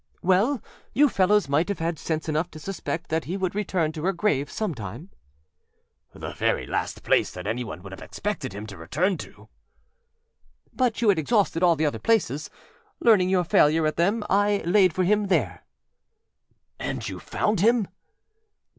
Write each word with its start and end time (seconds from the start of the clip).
â 0.23 0.25
âWell, 0.27 0.63
you 0.95 1.07
fellows 1.07 1.47
might 1.47 1.69
have 1.69 1.77
had 1.77 1.99
sense 1.99 2.27
enough 2.27 2.49
to 2.49 2.57
suspect 2.57 3.09
that 3.11 3.25
he 3.25 3.37
would 3.37 3.53
return 3.53 3.91
to 3.91 4.03
her 4.03 4.11
grave 4.11 4.49
some 4.49 4.73
time.â 4.73 6.19
âThe 6.19 6.35
very 6.37 6.65
last 6.65 7.03
place 7.03 7.29
that 7.29 7.45
anyone 7.45 7.83
would 7.83 7.91
have 7.91 8.01
expected 8.01 8.51
him 8.51 8.65
to 8.65 8.77
return 8.77 9.15
to.â 9.19 9.47
âBut 10.75 11.01
you 11.03 11.09
had 11.09 11.19
exhausted 11.19 11.61
all 11.61 11.75
the 11.75 11.85
other 11.85 11.99
places. 11.99 12.49
Learning 12.99 13.29
your 13.29 13.43
failure 13.43 13.85
at 13.85 13.95
them, 13.95 14.23
I 14.27 14.63
âlaid 14.65 14.91
for 14.91 15.03
himâ 15.05 15.27
there.â 15.29 16.83
âAnd 16.83 17.07
you 17.07 17.19
found 17.19 17.59
him? 17.59 17.87